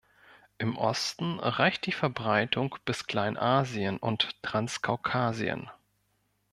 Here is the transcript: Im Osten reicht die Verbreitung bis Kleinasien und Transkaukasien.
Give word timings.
Im 0.57 0.79
Osten 0.79 1.39
reicht 1.39 1.85
die 1.85 1.91
Verbreitung 1.91 2.73
bis 2.85 3.05
Kleinasien 3.05 3.97
und 3.97 4.29
Transkaukasien. 4.41 5.69